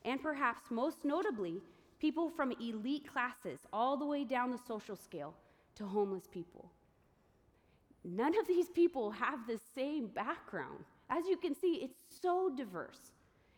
[0.04, 1.60] and perhaps most notably,
[1.98, 5.34] people from elite classes all the way down the social scale
[5.76, 6.70] to homeless people.
[8.04, 10.84] None of these people have the same background.
[11.10, 13.12] As you can see, it's so diverse.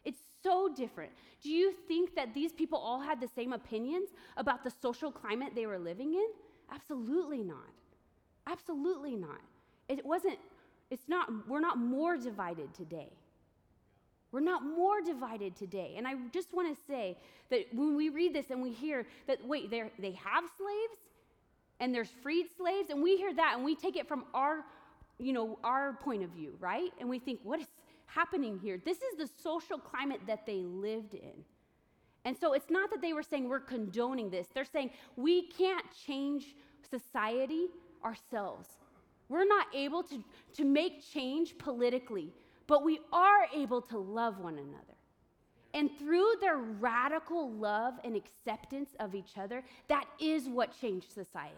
[0.04, 1.12] It's so different.
[1.42, 5.52] Do you think that these people all had the same opinions about the social climate
[5.54, 6.28] they were living in?
[6.72, 7.72] Absolutely not.
[8.46, 9.40] Absolutely not.
[9.88, 10.38] It wasn't,
[10.90, 13.10] it's not, we're not more divided today.
[14.30, 15.94] We're not more divided today.
[15.96, 17.16] And I just want to say
[17.50, 21.00] that when we read this and we hear that, wait, they have slaves
[21.80, 24.64] and there's freed slaves, and we hear that and we take it from our
[25.18, 26.92] you know, our point of view, right?
[27.00, 27.66] And we think, what is
[28.06, 28.80] happening here?
[28.84, 31.44] This is the social climate that they lived in.
[32.24, 34.48] And so it's not that they were saying we're condoning this.
[34.52, 36.54] They're saying we can't change
[36.88, 37.66] society
[38.04, 38.68] ourselves.
[39.28, 40.22] We're not able to,
[40.54, 42.32] to make change politically,
[42.68, 44.97] but we are able to love one another.
[45.74, 51.54] And through their radical love and acceptance of each other, that is what changed society.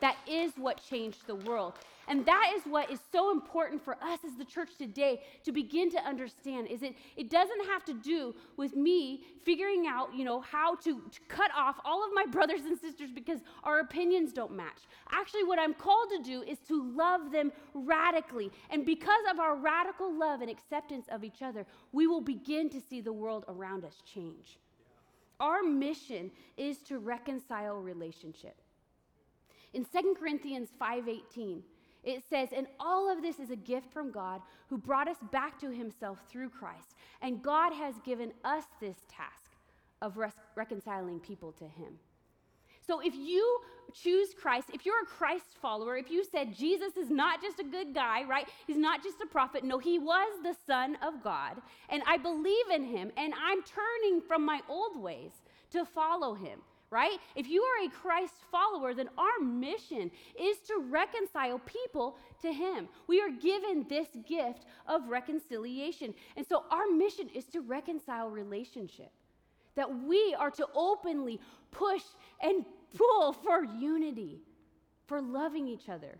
[0.00, 1.74] That is what changed the world.
[2.08, 5.90] And that is what is so important for us as the church today to begin
[5.92, 10.40] to understand is it it doesn't have to do with me figuring out, you know,
[10.40, 14.52] how to, to cut off all of my brothers and sisters because our opinions don't
[14.52, 14.82] match.
[15.10, 18.50] Actually, what I'm called to do is to love them radically.
[18.70, 22.80] And because of our radical love and acceptance of each other, we will begin to
[22.80, 24.58] see the world around us change.
[25.40, 28.60] Our mission is to reconcile relationship.
[29.72, 31.62] In 2 Corinthians 5:18,
[32.02, 35.58] it says, And all of this is a gift from God who brought us back
[35.60, 36.94] to himself through Christ.
[37.20, 39.52] And God has given us this task
[40.00, 41.98] of res- reconciling people to him.
[42.92, 43.58] So if you
[43.94, 47.64] choose Christ, if you're a Christ follower, if you said Jesus is not just a
[47.64, 48.46] good guy, right?
[48.66, 49.64] He's not just a prophet.
[49.64, 51.62] No, he was the Son of God.
[51.88, 53.10] And I believe in him.
[53.16, 55.32] And I'm turning from my old ways
[55.70, 57.16] to follow him right?
[57.34, 62.86] If you are a Christ follower, then our mission is to reconcile people to Him.
[63.06, 66.12] We are given this gift of reconciliation.
[66.36, 69.10] And so our mission is to reconcile relationship.
[69.74, 72.02] That we are to openly push
[72.42, 74.40] and pull for unity,
[75.06, 76.18] for loving each other,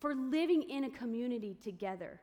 [0.00, 2.20] for living in a community together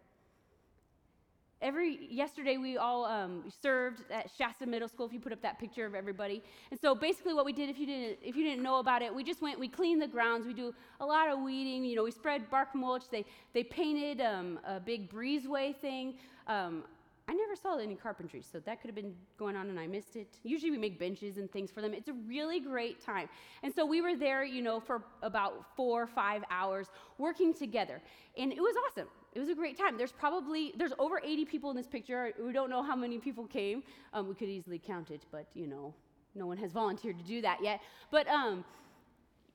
[1.62, 5.06] every yesterday we all um, served at Shasta Middle School.
[5.06, 7.78] If you put up that picture of everybody, and so basically what we did, if
[7.78, 10.48] you didn't if you didn't know about it, we just went we cleaned the grounds.
[10.48, 11.86] We do a lot of weeding.
[11.86, 13.04] You know, we spread bark mulch.
[13.10, 16.16] They they painted um, a big breezeway thing.
[16.48, 16.84] Um,
[17.32, 20.18] I never saw any carpentry, so that could have been going on and I missed
[20.18, 20.38] it.
[20.44, 21.94] Usually we make benches and things for them.
[21.94, 23.30] It's a really great time.
[23.64, 28.02] And so we were there, you know, for about four or five hours working together.
[28.38, 29.08] And it was awesome.
[29.34, 29.98] It was a great time.
[29.98, 32.34] There's probably, there's over 80 people in this picture.
[32.38, 33.82] We don't know how many people came.
[34.12, 35.94] Um, we could easily count it, but, you know,
[36.36, 37.80] no one has volunteered to do that yet.
[38.12, 38.66] But um,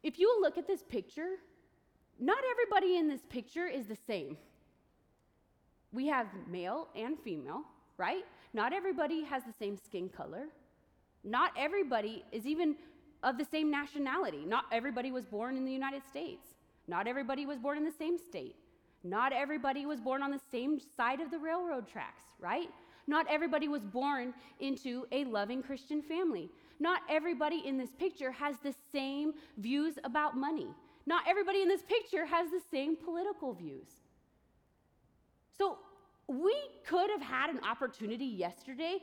[0.02, 1.32] if you look at this picture,
[2.18, 4.38] not everybody in this picture is the same.
[5.92, 7.62] We have male and female,
[7.96, 8.24] right?
[8.52, 10.46] Not everybody has the same skin color.
[11.24, 12.76] Not everybody is even
[13.22, 14.44] of the same nationality.
[14.46, 16.46] Not everybody was born in the United States.
[16.86, 18.56] Not everybody was born in the same state.
[19.02, 22.68] Not everybody was born on the same side of the railroad tracks, right?
[23.06, 26.50] Not everybody was born into a loving Christian family.
[26.80, 30.68] Not everybody in this picture has the same views about money.
[31.06, 33.86] Not everybody in this picture has the same political views.
[35.58, 35.78] So
[36.28, 36.54] we
[36.86, 38.98] could have had an opportunity yesterday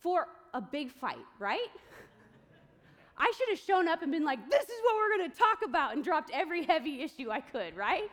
[0.00, 1.66] for a big fight, right?
[3.18, 5.58] I should have shown up and been like, this is what we're going to talk
[5.64, 8.08] about, and dropped every heavy issue I could, right?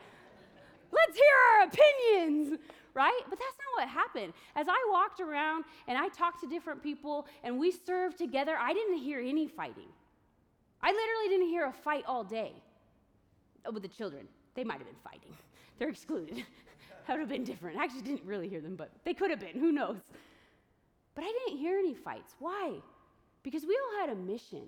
[0.90, 2.58] Let's hear our opinions,
[2.94, 3.20] right?
[3.28, 4.32] But that's not what happened.
[4.56, 8.72] As I walked around and I talked to different people and we served together, I
[8.72, 9.88] didn't hear any fighting.
[10.82, 12.52] I literally didn't hear a fight all day.
[13.72, 15.36] With the children, they might have been fighting.
[15.78, 16.44] They're excluded.
[17.06, 17.78] that would have been different.
[17.78, 19.58] I actually didn't really hear them, but they could have been.
[19.58, 19.98] Who knows?
[21.14, 22.34] But I didn't hear any fights.
[22.38, 22.74] Why?
[23.42, 24.66] Because we all had a mission.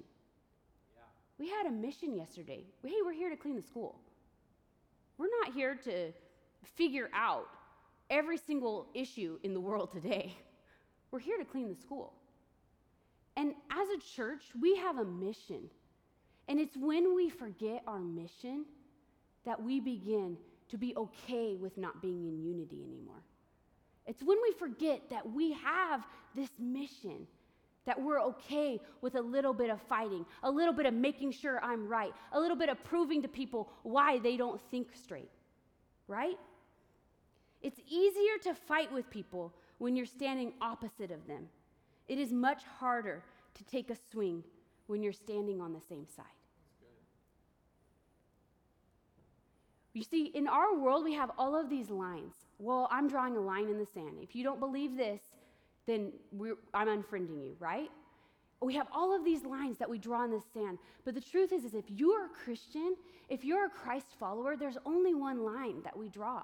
[1.38, 2.64] We had a mission yesterday.
[2.84, 4.00] Hey, we're here to clean the school.
[5.18, 6.12] We're not here to
[6.76, 7.48] figure out
[8.10, 10.34] every single issue in the world today.
[11.10, 12.12] We're here to clean the school.
[13.36, 15.70] And as a church, we have a mission.
[16.48, 18.64] And it's when we forget our mission
[19.44, 20.36] that we begin
[20.68, 23.22] to be okay with not being in unity anymore.
[24.06, 27.26] It's when we forget that we have this mission
[27.84, 31.58] that we're okay with a little bit of fighting, a little bit of making sure
[31.64, 35.30] I'm right, a little bit of proving to people why they don't think straight,
[36.06, 36.38] right?
[37.62, 41.48] It's easier to fight with people when you're standing opposite of them.
[42.08, 43.22] It is much harder
[43.54, 44.44] to take a swing
[44.86, 46.26] when you're standing on the same side.
[49.98, 52.34] You see, in our world, we have all of these lines.
[52.60, 54.18] Well, I'm drawing a line in the sand.
[54.22, 55.20] If you don't believe this,
[55.88, 56.12] then
[56.72, 57.90] I'm unfriending you, right?
[58.60, 60.78] We have all of these lines that we draw in the sand.
[61.04, 62.94] But the truth is, is if you're a Christian,
[63.28, 66.42] if you're a Christ follower, there's only one line that we draw.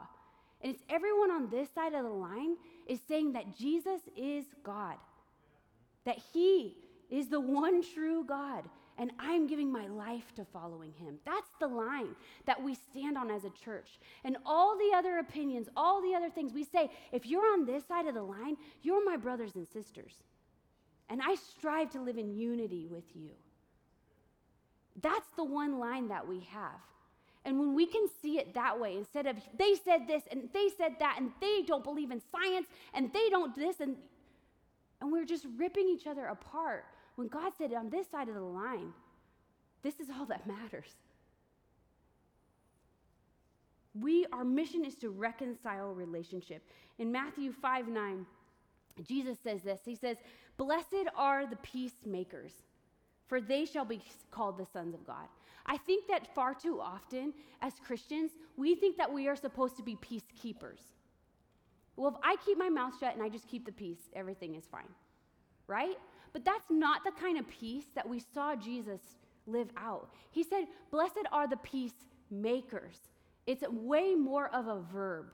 [0.60, 2.56] And it's everyone on this side of the line
[2.88, 4.96] is saying that Jesus is God,
[6.06, 6.76] that He
[7.08, 8.64] is the one true God,
[8.98, 11.18] and I'm giving my life to following him.
[11.24, 12.14] That's the line
[12.46, 13.98] that we stand on as a church.
[14.24, 17.84] And all the other opinions, all the other things we say, if you're on this
[17.86, 20.14] side of the line, you're my brothers and sisters.
[21.10, 23.30] And I strive to live in unity with you.
[25.00, 26.80] That's the one line that we have.
[27.44, 30.70] And when we can see it that way, instead of they said this and they
[30.78, 33.96] said that and they don't believe in science and they don't this and
[35.00, 38.40] and we're just ripping each other apart when God said, on this side of the
[38.40, 38.92] line,
[39.82, 40.90] this is all that matters.
[44.00, 46.62] We, our mission is to reconcile relationship.
[46.98, 48.26] In Matthew 5 9,
[49.06, 50.16] Jesus says this He says,
[50.56, 52.52] Blessed are the peacemakers,
[53.28, 54.00] for they shall be
[54.30, 55.28] called the sons of God.
[55.66, 59.82] I think that far too often as Christians, we think that we are supposed to
[59.82, 60.80] be peacekeepers.
[61.96, 64.64] Well, if I keep my mouth shut and I just keep the peace, everything is
[64.70, 64.88] fine,
[65.68, 65.96] right?
[66.34, 69.00] But that's not the kind of peace that we saw Jesus
[69.46, 70.10] live out.
[70.32, 72.98] He said, Blessed are the peacemakers.
[73.46, 75.26] It's way more of a verb.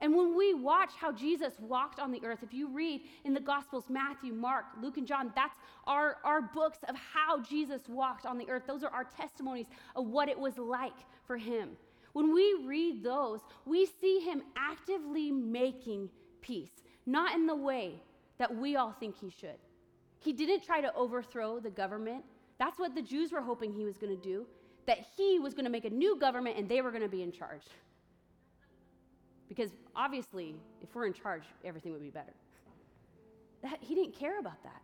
[0.00, 3.40] And when we watch how Jesus walked on the earth, if you read in the
[3.40, 8.38] Gospels, Matthew, Mark, Luke, and John, that's our, our books of how Jesus walked on
[8.38, 8.62] the earth.
[8.66, 9.66] Those are our testimonies
[9.96, 11.70] of what it was like for him.
[12.12, 16.08] When we read those, we see him actively making
[16.40, 16.70] peace,
[17.04, 17.94] not in the way
[18.38, 19.58] that we all think he should.
[20.20, 22.24] He didn't try to overthrow the government.
[22.58, 24.46] That's what the Jews were hoping he was going to do,
[24.86, 27.22] that he was going to make a new government and they were going to be
[27.22, 27.64] in charge.
[29.48, 32.34] Because obviously, if we're in charge, everything would be better.
[33.62, 34.82] That, he didn't care about that.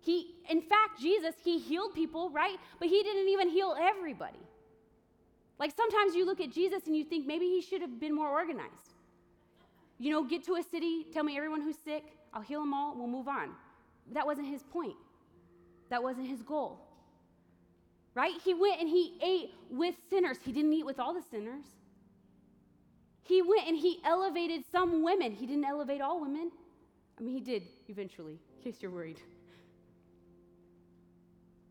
[0.00, 2.56] He, in fact, Jesus, he healed people, right?
[2.78, 4.38] But he didn't even heal everybody.
[5.58, 8.28] Like sometimes you look at Jesus and you think maybe he should have been more
[8.28, 8.94] organized.
[9.98, 12.94] You know, get to a city, tell me everyone who's sick, I'll heal them all,
[12.96, 13.50] we'll move on.
[14.12, 14.96] That wasn't his point.
[15.90, 16.80] That wasn't his goal.
[18.14, 18.32] Right?
[18.44, 20.38] He went and he ate with sinners.
[20.42, 21.64] He didn't eat with all the sinners.
[23.22, 25.32] He went and he elevated some women.
[25.32, 26.50] He didn't elevate all women.
[27.18, 29.20] I mean, he did eventually, in case you're worried.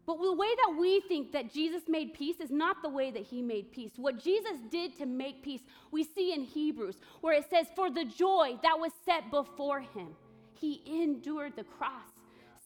[0.06, 3.24] But the way that we think that Jesus made peace is not the way that
[3.24, 3.94] he made peace.
[3.96, 8.06] What Jesus did to make peace, we see in Hebrews, where it says, For the
[8.06, 10.10] joy that was set before him,
[10.54, 12.15] he endured the cross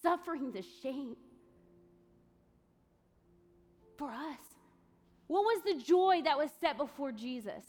[0.01, 1.15] suffering the shame
[3.97, 4.39] for us.
[5.27, 7.63] What was the joy that was set before Jesus?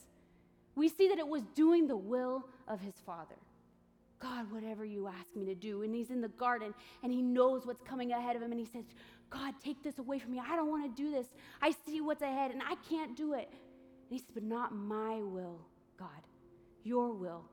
[0.75, 3.35] We see that it was doing the will of his Father.
[4.21, 5.83] God, whatever you ask me to do.
[5.83, 8.53] And he's in the garden and he knows what's coming ahead of him.
[8.53, 8.85] And he says,
[9.31, 10.41] God, take this away from me.
[10.41, 11.27] I don't want to do this.
[11.61, 13.49] I see what's ahead and I can't do it.
[13.51, 15.61] And he says, But not my will,
[15.99, 16.09] God,
[16.85, 17.45] your will.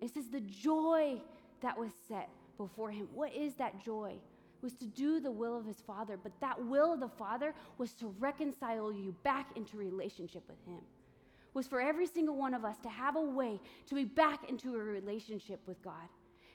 [0.00, 1.20] It says, The joy
[1.60, 3.08] that was set before him.
[3.14, 4.12] What is that joy?
[4.12, 6.18] It was to do the will of his Father.
[6.22, 10.82] But that will of the Father was to reconcile you back into relationship with him
[11.58, 14.76] was for every single one of us to have a way to be back into
[14.76, 16.08] a relationship with God.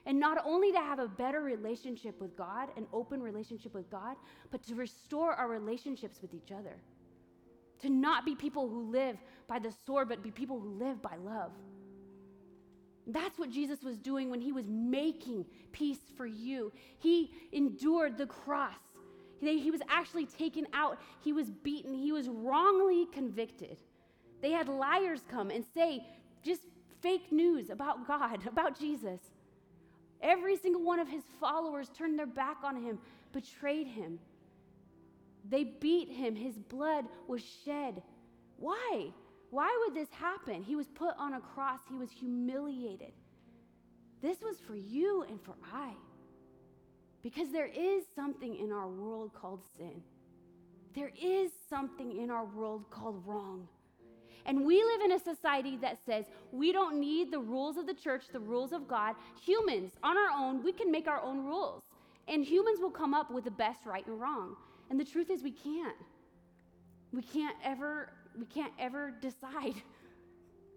[0.06, 4.16] And not only to have a better relationship with God, an open relationship with God,
[4.50, 6.76] but to restore our relationships with each other.
[7.82, 11.16] To not be people who live by the sword, but be people who live by
[11.18, 11.52] love.
[13.08, 16.72] That's what Jesus was doing when he was making peace for you.
[17.00, 18.76] He endured the cross.
[19.40, 21.00] He was actually taken out.
[21.22, 21.94] He was beaten.
[21.94, 23.78] He was wrongly convicted.
[24.42, 26.06] They had liars come and say
[26.44, 26.62] just
[27.02, 29.20] fake news about God, about Jesus.
[30.22, 33.00] Every single one of his followers turned their back on him,
[33.34, 34.20] betrayed him.
[35.50, 36.36] They beat him.
[36.36, 38.02] His blood was shed.
[38.58, 39.12] Why?
[39.54, 40.64] Why would this happen?
[40.64, 43.12] He was put on a cross, he was humiliated.
[44.20, 45.92] This was for you and for I.
[47.22, 50.02] Because there is something in our world called sin.
[50.96, 53.68] There is something in our world called wrong.
[54.48, 57.94] And we live in a society that says we don't need the rules of the
[57.94, 59.16] church, the rules of God.
[59.46, 61.84] Humans, on our own, we can make our own rules.
[62.28, 64.56] And humans will come up with the best right and wrong.
[64.90, 65.96] And the truth is we can't.
[67.12, 69.76] We can't ever we can't ever decide.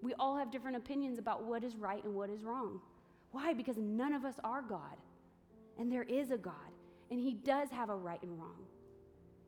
[0.03, 2.81] We all have different opinions about what is right and what is wrong.
[3.33, 3.55] Why?
[3.55, 4.97] Because none of us are God.
[5.79, 6.71] And there is a God,
[7.11, 8.63] and he does have a right and wrong.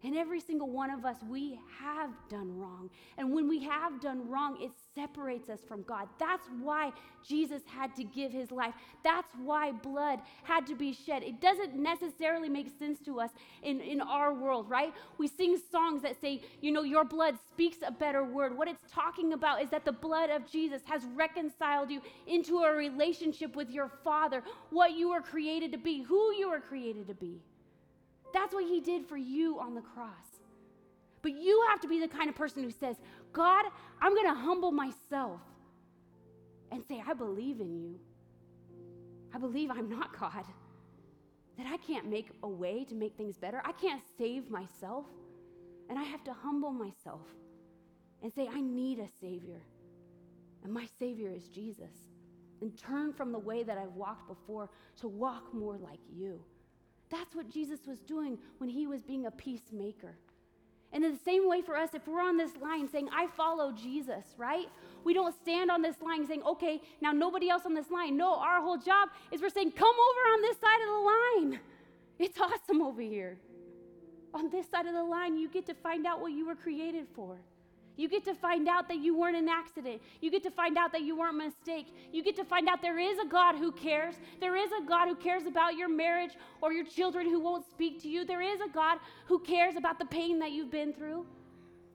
[0.05, 2.89] And every single one of us, we have done wrong.
[3.17, 6.09] And when we have done wrong, it separates us from God.
[6.21, 6.93] That's why
[7.27, 8.75] Jesus had to give his life.
[9.03, 11.25] That's why blood had to be shed.
[11.25, 13.31] It doesn't necessarily make sense to us
[13.63, 14.95] in, in our world, right?
[15.19, 18.57] We sing songs that say, you know, your blood speaks a better word.
[18.57, 22.73] What it's talking about is that the blood of Jesus has reconciled you into a
[22.73, 27.15] relationship with your Father, what you were created to be, who you were created to
[27.15, 27.41] be.
[28.33, 30.13] That's what he did for you on the cross.
[31.23, 32.97] But you have to be the kind of person who says,
[33.33, 33.65] God,
[34.01, 35.41] I'm going to humble myself
[36.71, 37.99] and say, I believe in you.
[39.35, 40.45] I believe I'm not God.
[41.57, 43.61] That I can't make a way to make things better.
[43.65, 45.07] I can't save myself.
[45.91, 47.23] And I have to humble myself
[48.23, 49.63] and say, I need a Savior.
[50.63, 51.93] And my Savior is Jesus.
[52.61, 54.69] And turn from the way that I've walked before
[55.01, 56.41] to walk more like you.
[57.11, 60.17] That's what Jesus was doing when he was being a peacemaker.
[60.93, 63.73] And in the same way for us, if we're on this line saying, I follow
[63.73, 64.67] Jesus, right?
[65.05, 68.17] We don't stand on this line saying, okay, now nobody else on this line.
[68.17, 71.61] No, our whole job is we're saying, come over on this side of the line.
[72.19, 73.39] It's awesome over here.
[74.35, 77.07] On this side of the line, you get to find out what you were created
[77.15, 77.39] for.
[77.99, 80.01] You get to find out that you weren't an accident.
[80.21, 81.89] You get to find out that you weren't a mistake.
[82.13, 84.15] You get to find out there is a God who cares.
[84.41, 86.31] There is a God who cares about your marriage
[86.63, 88.25] or your children who won't speak to you.
[88.25, 91.27] There is a God who cares about the pain that you've been through.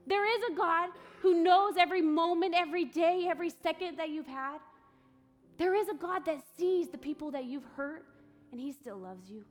[0.06, 0.90] There is a God
[1.22, 4.58] who knows every moment, every day, every second that you've had.
[5.56, 8.04] There is a God that sees the people that you've hurt,
[8.52, 9.42] and He still loves you.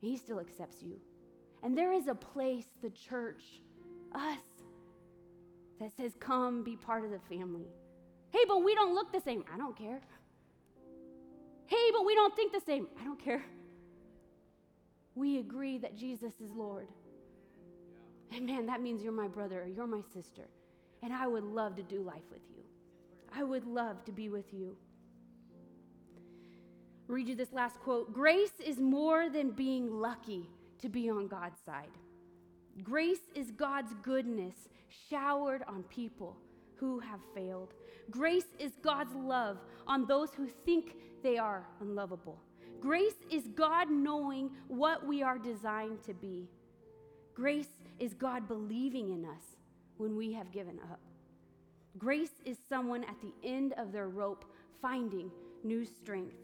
[0.00, 0.96] He still accepts you.
[1.62, 3.44] And there is a place, the church,
[4.14, 4.38] us
[5.80, 7.66] that says, Come be part of the family.
[8.30, 9.44] Hey, but we don't look the same.
[9.52, 10.00] I don't care.
[11.66, 12.86] Hey, but we don't think the same.
[13.00, 13.44] I don't care.
[15.14, 16.88] We agree that Jesus is Lord.
[18.32, 20.48] And man, that means you're my brother or you're my sister.
[21.02, 22.62] And I would love to do life with you.
[23.34, 24.76] I would love to be with you.
[27.08, 30.48] Read you this last quote Grace is more than being lucky
[30.80, 31.90] to be on God's side.
[32.82, 34.54] Grace is God's goodness
[35.10, 36.36] showered on people
[36.76, 37.74] who have failed.
[38.10, 42.40] Grace is God's love on those who think they are unlovable.
[42.80, 46.48] Grace is God knowing what we are designed to be.
[47.34, 47.68] Grace
[47.98, 49.42] is God believing in us
[49.98, 51.00] when we have given up.
[51.98, 54.44] Grace is someone at the end of their rope
[54.80, 55.30] finding
[55.62, 56.36] new strength.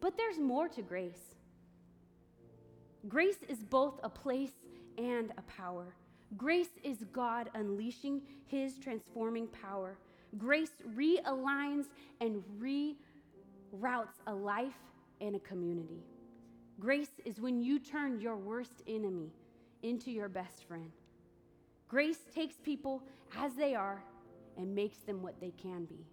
[0.00, 1.36] But there's more to grace.
[3.06, 4.52] Grace is both a place
[4.98, 5.94] and a power.
[6.36, 9.96] Grace is God unleashing his transforming power.
[10.36, 11.86] Grace realigns
[12.20, 14.76] and reroutes a life
[15.20, 16.02] and a community.
[16.78, 19.32] Grace is when you turn your worst enemy
[19.82, 20.90] into your best friend.
[21.88, 23.02] Grace takes people
[23.38, 24.02] as they are
[24.58, 26.04] and makes them what they can be.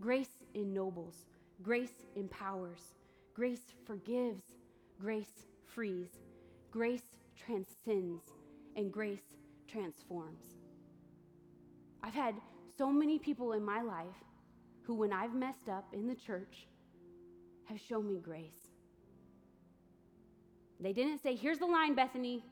[0.00, 1.26] Grace ennobles,
[1.62, 2.94] grace empowers,
[3.34, 4.42] grace forgives,
[4.98, 6.08] grace frees,
[6.70, 8.22] grace transcends,
[8.76, 9.36] and grace
[9.68, 10.44] transforms.
[12.02, 12.34] I've had
[12.76, 14.06] so many people in my life
[14.82, 16.66] who, when I've messed up in the church,
[17.64, 18.72] have shown me grace.
[20.80, 22.44] They didn't say, Here's the line, Bethany.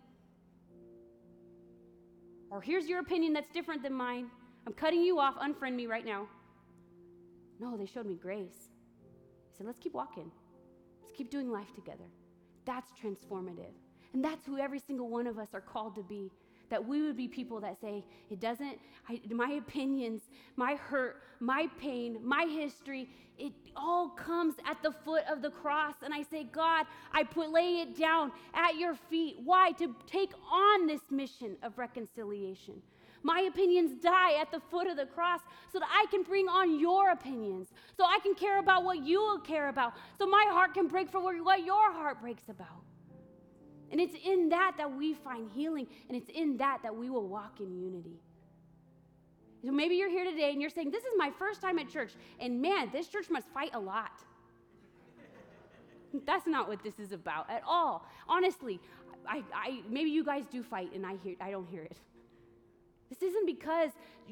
[2.51, 4.27] Or here's your opinion that's different than mine.
[4.67, 5.37] I'm cutting you off.
[5.37, 6.29] Unfriend me right now.
[7.59, 8.71] No, they showed me grace.
[9.51, 10.31] They said, Let's keep walking.
[11.03, 12.05] Let's keep doing life together.
[12.65, 13.75] That's transformative.
[14.13, 16.31] And that's who every single one of us are called to be
[16.71, 20.23] that we would be people that say, it doesn't, I, my opinions,
[20.57, 23.09] my hurt, my pain, my history,
[23.39, 25.97] it all comes at the foot of the cross.
[26.03, 29.37] And I say, God, I put, lay it down at your feet.
[29.45, 29.73] Why?
[29.73, 32.81] To take on this mission of reconciliation.
[33.23, 35.41] My opinions die at the foot of the cross
[35.73, 39.21] so that I can bring on your opinions, so I can care about what you
[39.21, 42.83] will care about, so my heart can break for what your heart breaks about.
[43.91, 47.27] And it's in that that we find healing, and it's in that that we will
[47.27, 48.21] walk in unity.
[49.65, 52.13] So maybe you're here today and you're saying, This is my first time at church,
[52.39, 54.13] and man, this church must fight a lot.
[56.27, 58.07] That's not what this is about at all.
[58.29, 58.81] Honestly,
[59.29, 61.97] I, I, maybe you guys do fight and I, hear, I don't hear it.
[63.11, 63.91] This isn't because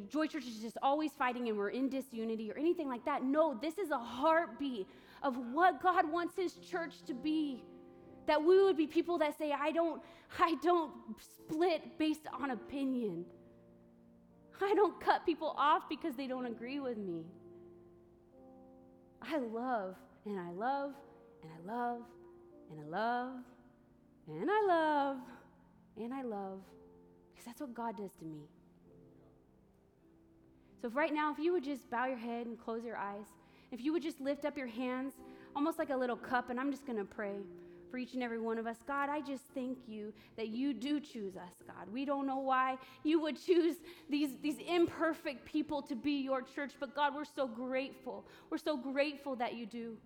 [0.08, 3.24] Joy Church is just always fighting and we're in disunity or anything like that.
[3.24, 4.86] No, this is a heartbeat
[5.24, 7.64] of what God wants His church to be
[8.28, 10.00] that we would be people that say, I don't,
[10.38, 13.24] I don't split based on opinion.
[14.60, 17.24] I don't cut people off because they don't agree with me.
[19.22, 20.92] I love and I love
[21.42, 22.02] and I love
[22.70, 23.34] and I love
[24.28, 25.16] and I love
[25.96, 26.60] and I love
[27.30, 28.40] because that's what God does to me.
[30.80, 33.26] So, if right now, if you would just bow your head and close your eyes,
[33.72, 35.14] if you would just lift up your hands,
[35.56, 37.34] almost like a little cup, and I'm just going to pray
[37.90, 38.76] for each and every one of us.
[38.86, 41.92] God, I just thank you that you do choose us, God.
[41.92, 43.76] We don't know why you would choose
[44.08, 48.24] these, these imperfect people to be your church, but God, we're so grateful.
[48.50, 49.96] We're so grateful that you do.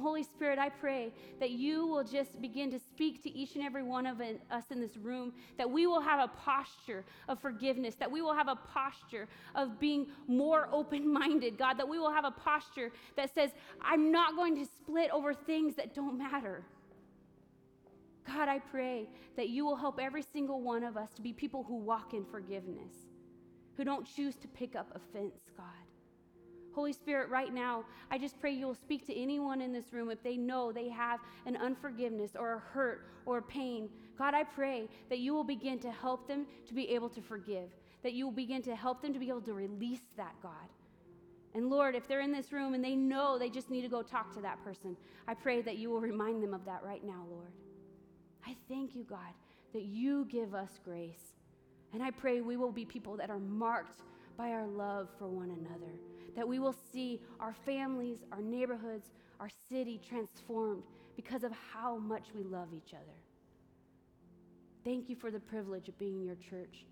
[0.00, 3.82] Holy Spirit, I pray that you will just begin to speak to each and every
[3.82, 8.10] one of us in this room, that we will have a posture of forgiveness, that
[8.10, 12.24] we will have a posture of being more open minded, God, that we will have
[12.24, 16.64] a posture that says, I'm not going to split over things that don't matter.
[18.26, 21.62] God, I pray that you will help every single one of us to be people
[21.62, 22.94] who walk in forgiveness,
[23.76, 25.66] who don't choose to pick up offense, God.
[26.74, 30.22] Holy Spirit, right now, I just pray you'll speak to anyone in this room if
[30.22, 33.88] they know they have an unforgiveness or a hurt or a pain.
[34.18, 37.68] God, I pray that you will begin to help them to be able to forgive,
[38.02, 40.68] that you will begin to help them to be able to release that, God.
[41.54, 44.02] And Lord, if they're in this room and they know they just need to go
[44.02, 44.96] talk to that person,
[45.28, 47.52] I pray that you will remind them of that right now, Lord.
[48.68, 49.34] Thank you, God,
[49.72, 51.34] that you give us grace.
[51.92, 54.02] And I pray we will be people that are marked
[54.36, 55.92] by our love for one another,
[56.34, 60.82] that we will see our families, our neighborhoods, our city transformed
[61.16, 63.18] because of how much we love each other.
[64.84, 66.84] Thank you for the privilege of being in your church.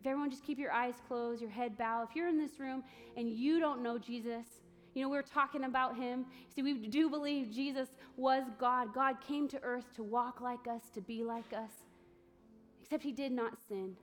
[0.00, 2.08] If everyone just keep your eyes closed, your head bowed.
[2.10, 2.82] If you're in this room
[3.16, 4.46] and you don't know Jesus,
[4.94, 6.26] you know, we are talking about him.
[6.54, 8.92] See, we do believe Jesus was God.
[8.94, 11.70] God came to earth to walk like us, to be like us,
[12.82, 13.96] except he did not sin.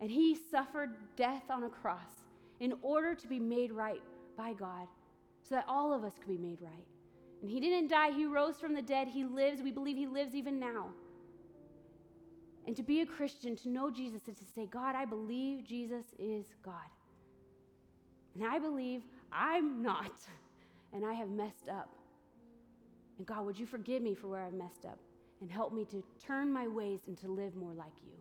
[0.00, 2.22] And he suffered death on a cross
[2.60, 4.02] in order to be made right
[4.36, 4.86] by God,
[5.48, 6.86] so that all of us could be made right.
[7.40, 9.08] And he didn't die, he rose from the dead.
[9.08, 9.62] He lives.
[9.62, 10.86] We believe he lives even now.
[12.66, 16.04] And to be a Christian, to know Jesus, is to say, God, I believe Jesus
[16.18, 16.74] is God.
[18.38, 20.12] And I believe I'm not,
[20.92, 21.92] and I have messed up.
[23.18, 24.98] And God, would you forgive me for where I've messed up
[25.40, 28.12] and help me to turn my ways and to live more like you?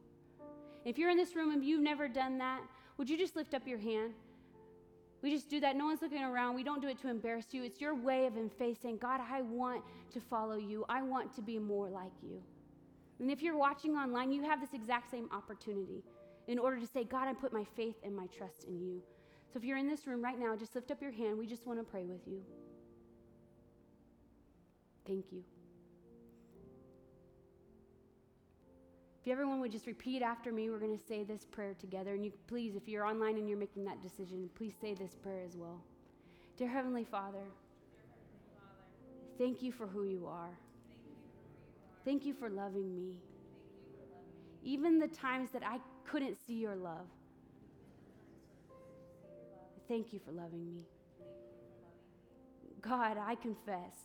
[0.86, 2.62] If you're in this room and you've never done that,
[2.98, 4.14] would you just lift up your hand?
[5.22, 5.76] We just do that.
[5.76, 6.56] No one's looking around.
[6.56, 7.64] We don't do it to embarrass you.
[7.64, 10.84] It's your way of in faith saying, God, I want to follow you.
[10.90, 12.42] I want to be more like you.
[13.20, 16.04] And if you're watching online, you have this exact same opportunity
[16.48, 19.02] in order to say, God, I put my faith and my trust in you.
[19.54, 21.38] So if you're in this room right now, just lift up your hand.
[21.38, 22.42] We just want to pray with you.
[25.08, 25.44] Thank you.
[29.22, 32.14] If everyone would just repeat after me, we're going to say this prayer together.
[32.16, 35.44] And you please, if you're online and you're making that decision, please say this prayer
[35.46, 35.82] as well.
[36.58, 37.44] Dear Heavenly Father,
[39.38, 40.58] thank you for who you are.
[42.06, 43.18] Thank you for loving me.
[44.64, 47.08] even the times that I couldn't see your love.
[49.88, 50.82] Thank you for loving me.
[52.82, 53.96] God, I confess.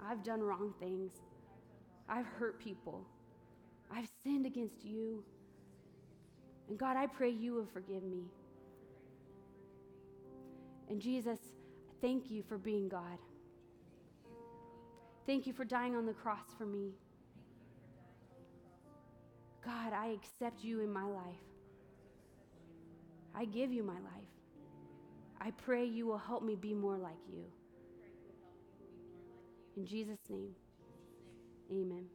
[0.00, 1.12] I've done wrong things.
[2.08, 3.04] I've hurt people.
[3.90, 5.24] I've sinned against you.
[6.68, 8.24] And God, I pray you will forgive me.
[10.90, 11.38] And Jesus,
[12.00, 13.18] thank you for being God.
[15.26, 16.92] Thank you for dying on the cross for me.
[19.64, 21.24] God, I accept you in my life.
[23.34, 24.37] I give you my life.
[25.40, 27.44] I pray you will help me be more like you.
[29.76, 30.56] In Jesus' name,
[31.70, 32.06] amen.